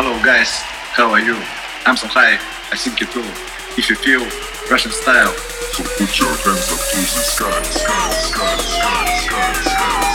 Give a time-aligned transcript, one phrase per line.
[0.00, 0.62] Hello guys,
[0.94, 1.34] how are you?
[1.84, 2.34] I'm so high,
[2.70, 3.24] I think you too.
[3.76, 4.22] If you feel
[4.70, 5.34] Russian style,
[5.74, 10.06] so put your hands up to the sky, sky, sky, sky, sky, sky,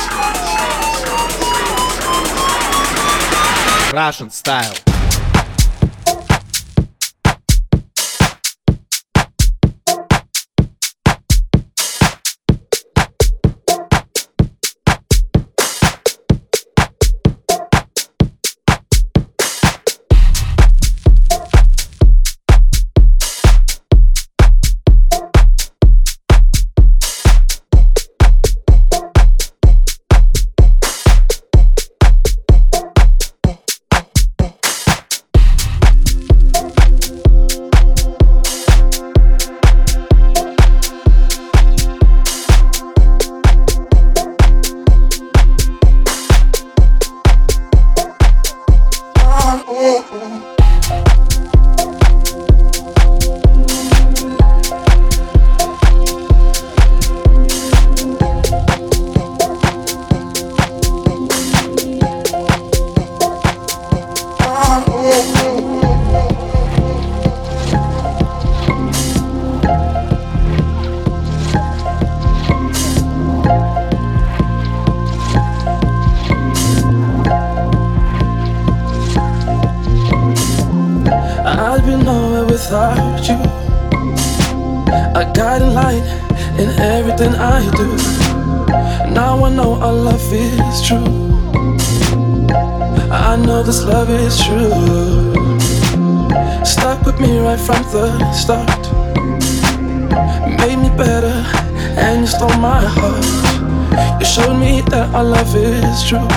[3.84, 4.93] sky, Russian style.
[100.48, 101.36] made me better,
[101.98, 104.20] and you stole my heart.
[104.20, 106.28] You showed me that our love is true.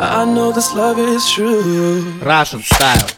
[0.00, 2.00] I know this love is true.
[2.22, 3.17] Russian style.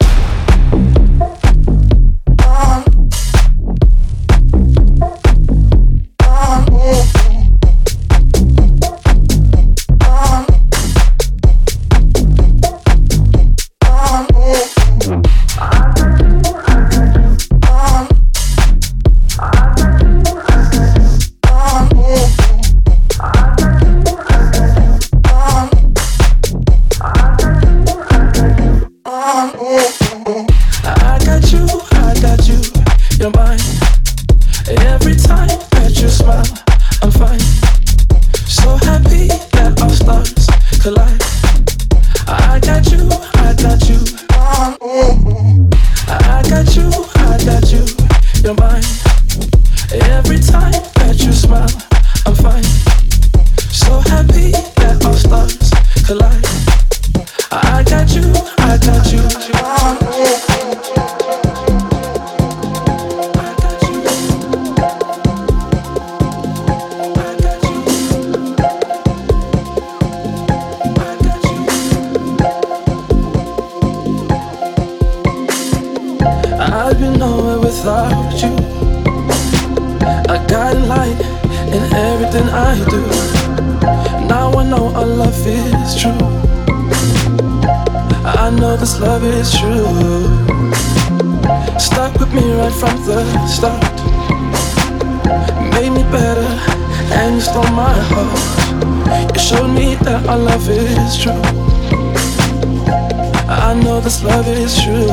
[103.70, 105.06] I know this love is true.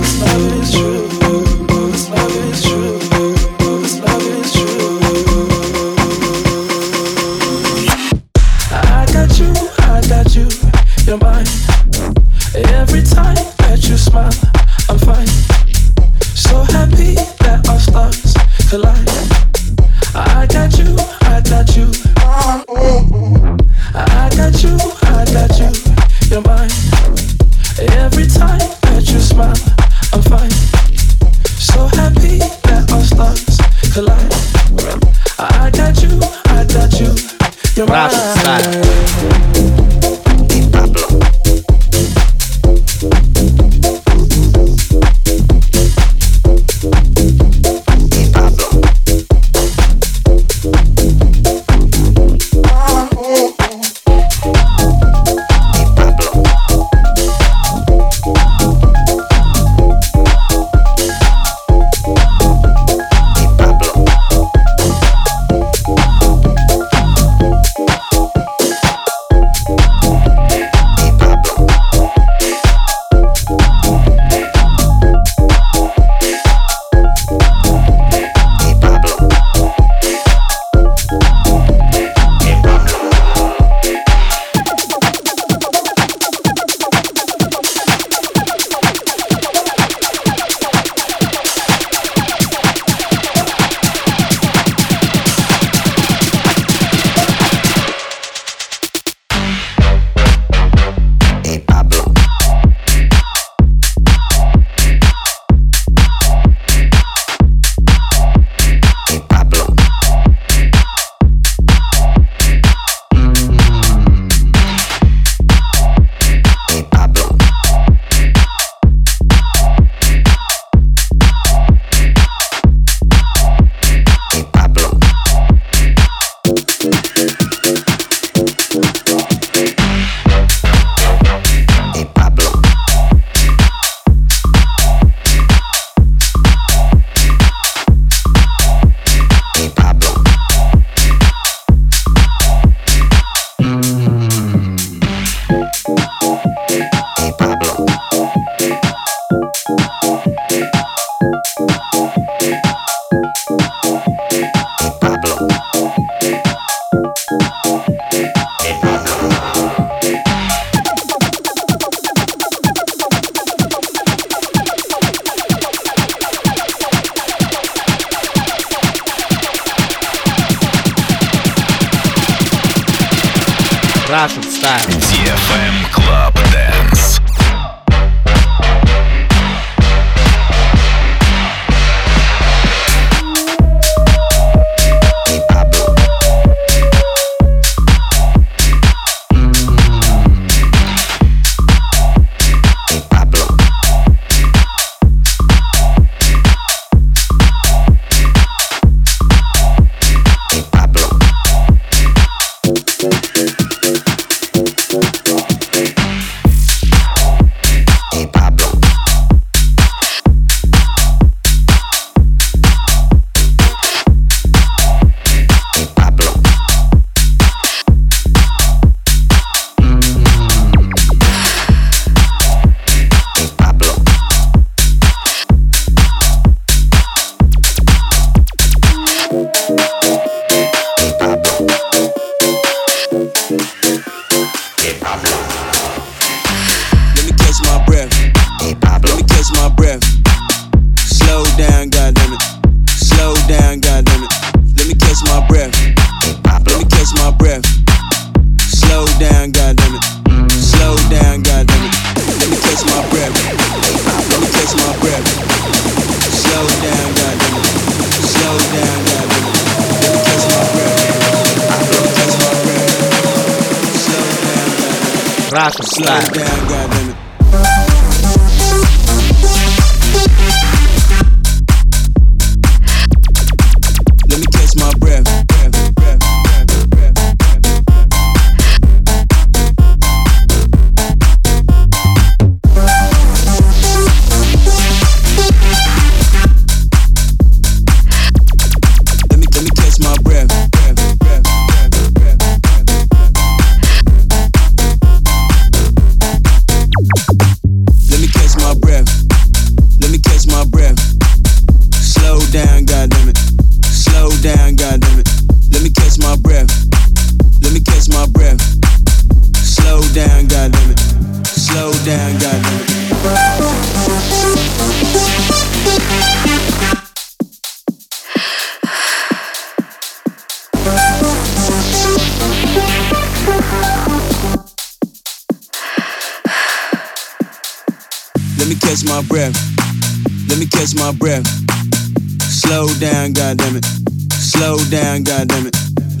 [0.00, 0.95] This love is true.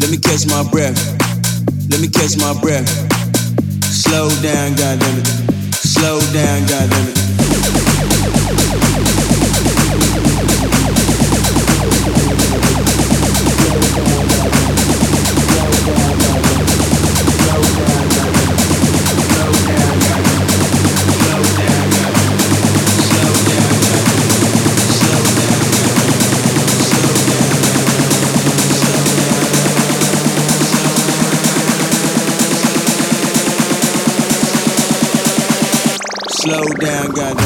[0.00, 0.96] Let me catch my breath.
[1.90, 2.88] Let me catch my breath.
[3.82, 5.26] Slow down, goddammit.
[5.72, 7.45] Slow down, goddammit.
[36.74, 37.45] down, goddamn.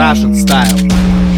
[0.00, 1.29] Russian style.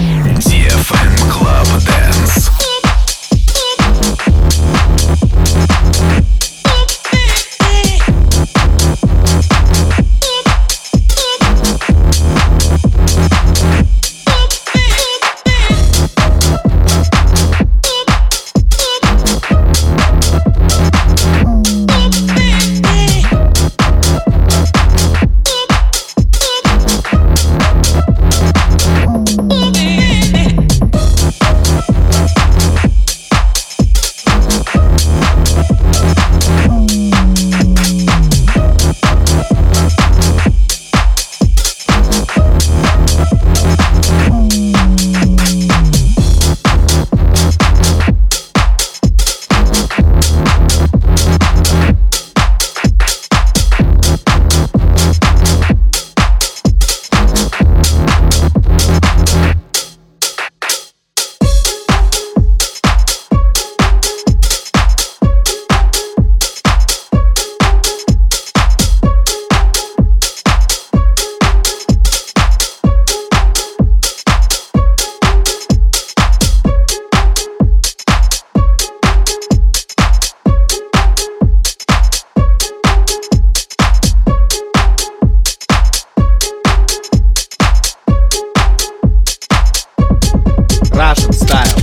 [91.15, 91.82] fashion style.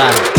[0.00, 0.29] cara.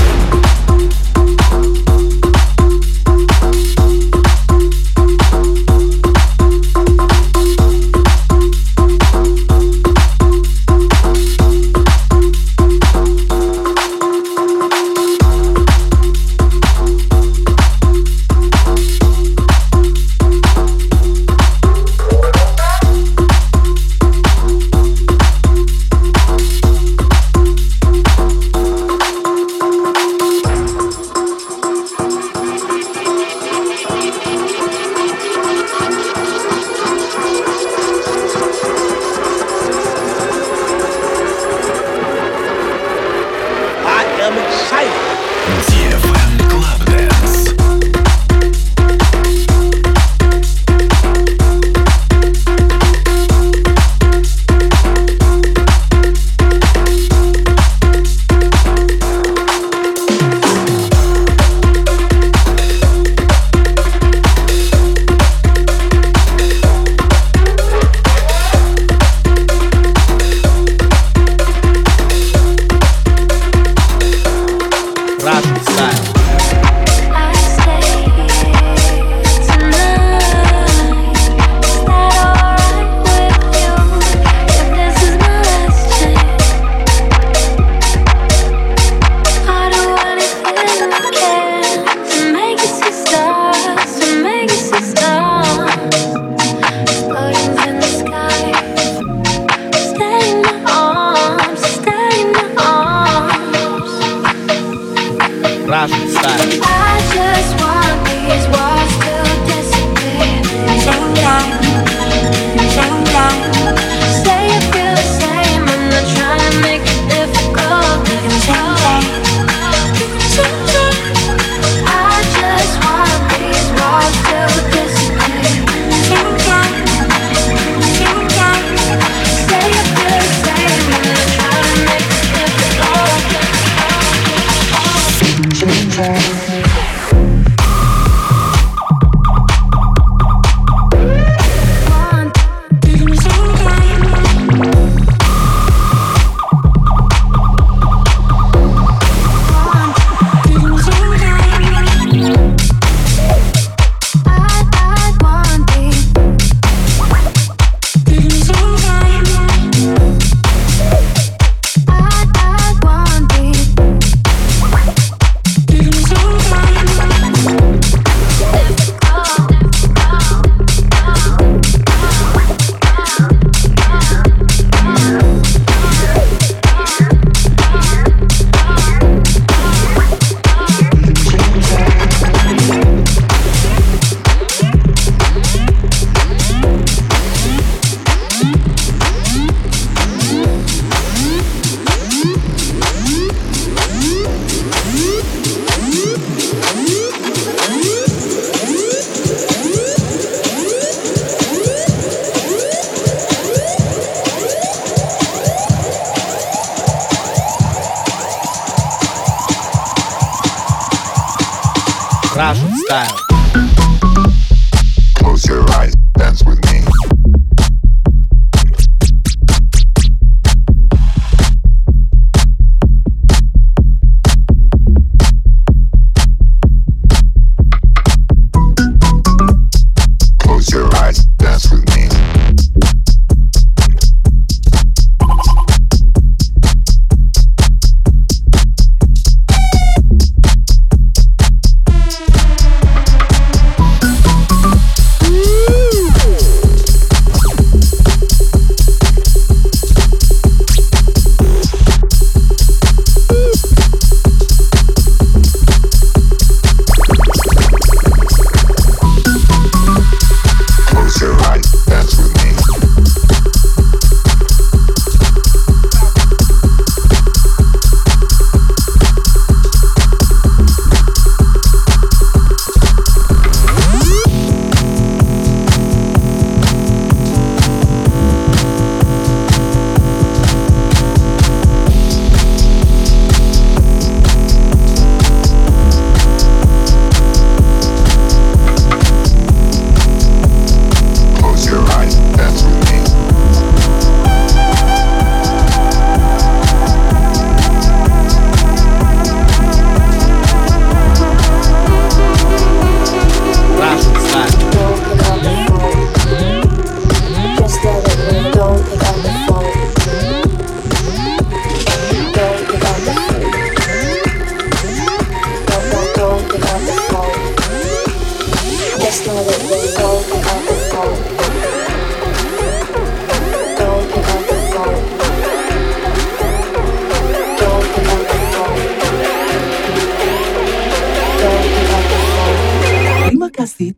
[215.32, 217.31] Close your eyes, dance with me.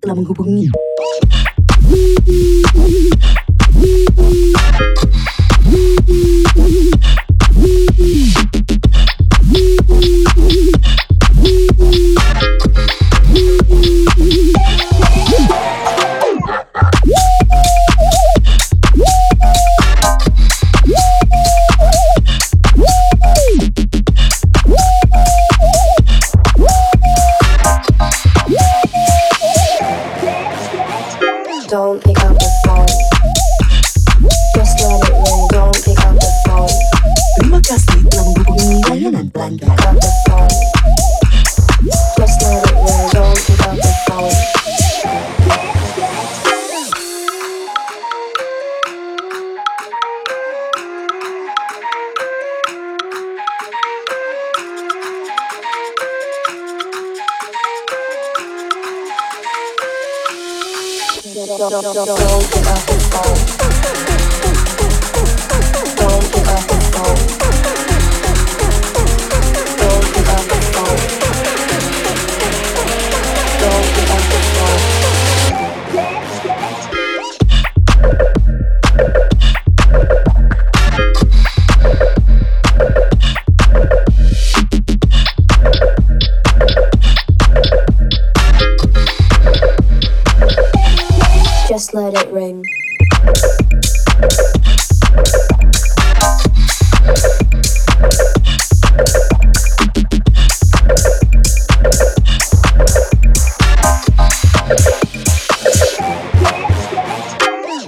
[0.03, 0.67] Telah menghubungi.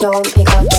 [0.06, 0.75] Don't pick up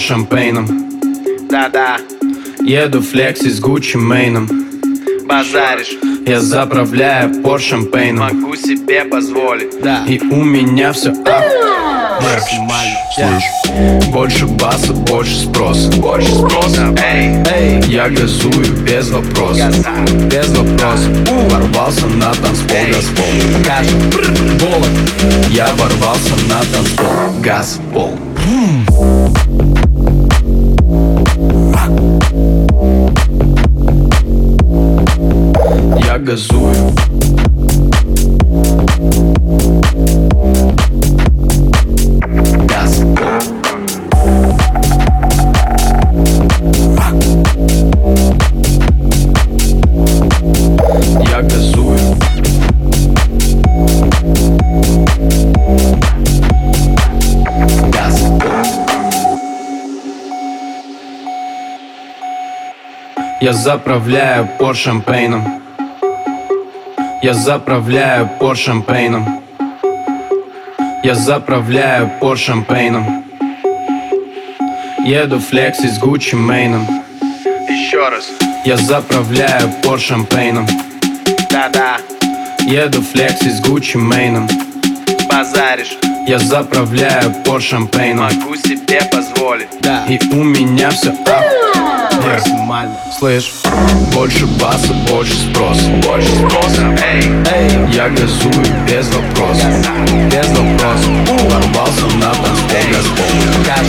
[0.00, 0.66] пор шампейном.
[1.50, 1.98] Да-да,
[2.62, 4.48] Еду флекси с Гуччи Мейном.
[5.26, 8.40] Базаришь, Я заправляю пор шампейном.
[8.40, 9.82] Могу себе позволить.
[9.82, 11.12] Да, И у меня все
[12.22, 13.40] максимально.
[14.10, 15.90] Больше баса, больше спроса.
[15.98, 16.94] Больше спроса.
[17.02, 19.74] Эй, Эй, я газую без вопросов.
[20.30, 21.10] Без вопросов.
[21.50, 22.78] Ворвался на танцпол.
[22.88, 23.24] Газпол.
[23.66, 23.86] Гаш,
[24.60, 24.88] Болот
[25.50, 27.40] Я ворвался на танцпол.
[27.42, 28.18] Газпол.
[28.46, 28.89] Я
[36.20, 36.92] газую
[42.68, 43.40] Газпол
[51.26, 51.98] Я газую.
[57.92, 58.40] Газпол
[63.40, 65.69] Я заправляю пор шампейном
[67.22, 69.42] Я заправляю пор шампейном
[71.04, 73.24] Я заправляю пор шампейном
[75.04, 76.86] Еду флекси с Гуччи Мейном
[77.68, 78.30] еще раз.
[78.64, 80.66] Я заправляю пор шампейном
[81.50, 81.98] Да-да,
[82.60, 84.48] Еду флекси с Гуччи Мейном
[85.30, 89.68] базаришь, Я заправляю пор шампейном могу себе позволить.
[89.82, 91.12] Да, И у меня все
[93.18, 93.52] Слышь,
[94.14, 95.88] больше баса, больше спроса.
[96.06, 96.96] Больше спроса.
[97.02, 99.66] Эй, Эй, я газую без вопросов.
[100.30, 101.10] Без вопросов.
[101.50, 102.80] Ворвался на танцпол.
[102.92, 103.30] Газпол.
[103.66, 103.86] Гаш,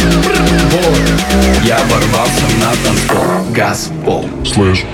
[1.64, 3.26] Я ворвался на танцпол.
[3.54, 4.30] Газпол.
[4.46, 4.86] Слышь,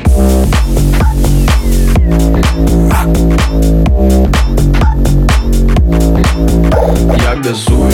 [7.17, 7.91] Я газую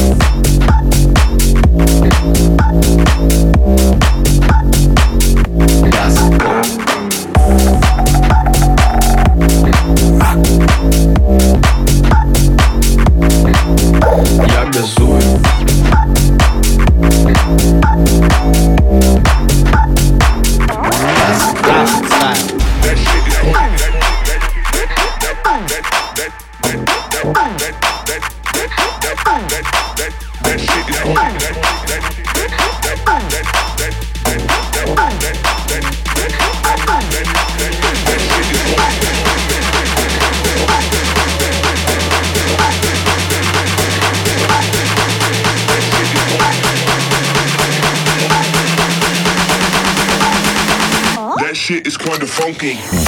[52.43, 53.02] funky.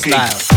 [0.00, 0.49] Style.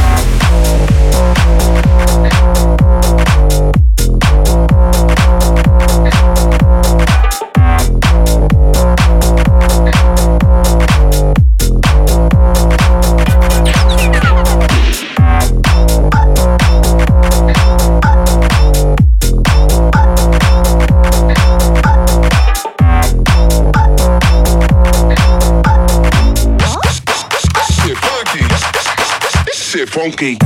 [29.74, 30.38] shit funky.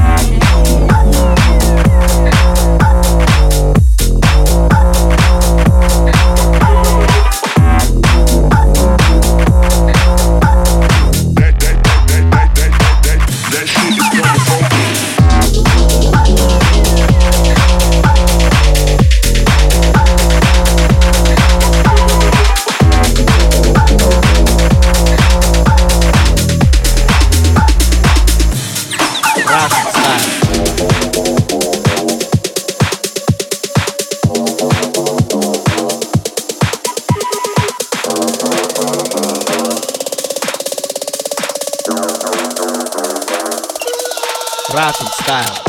[45.28, 45.67] Style.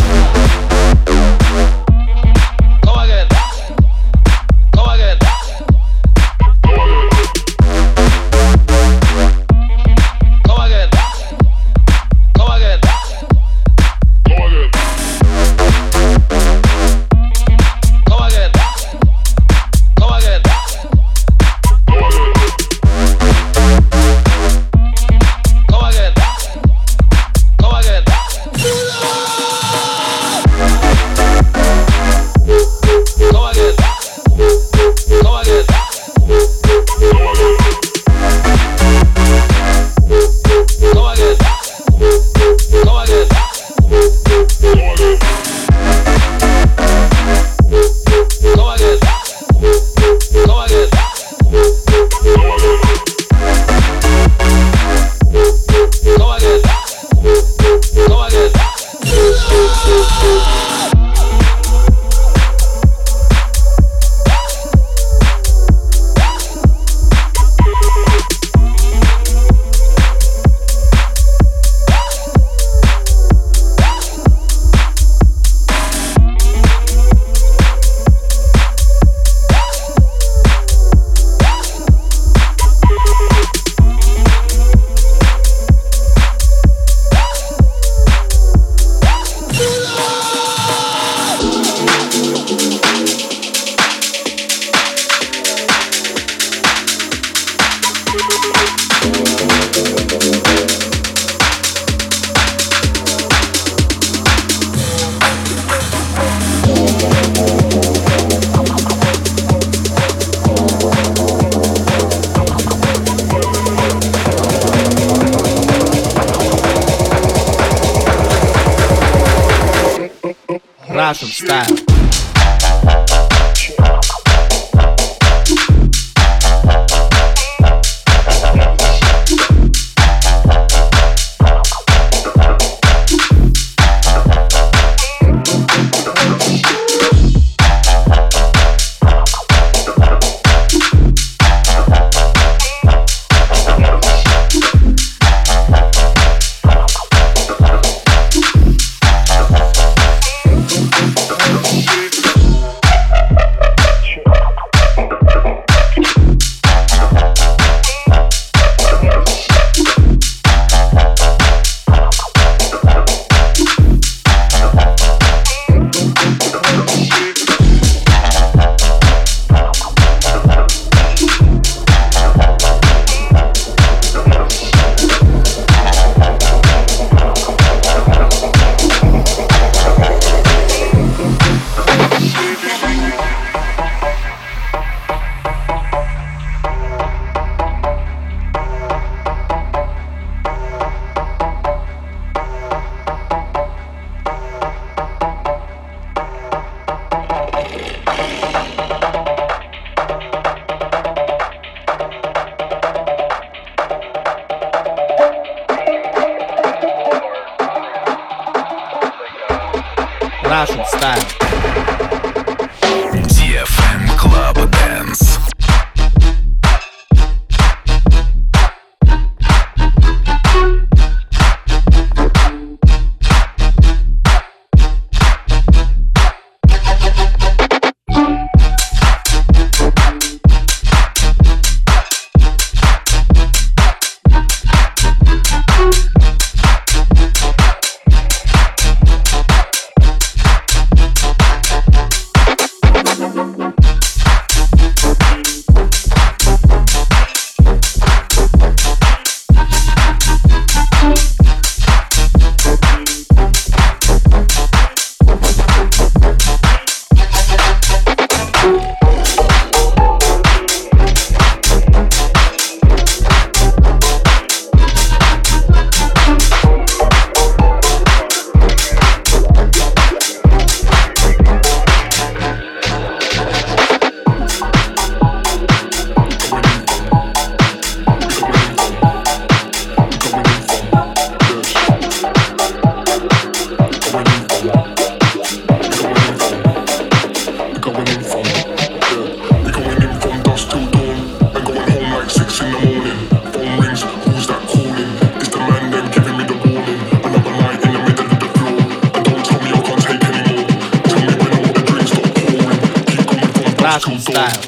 [304.30, 304.67] 带了。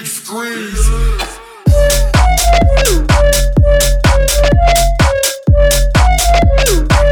[0.00, 0.86] Big screens.
[6.88, 7.09] Put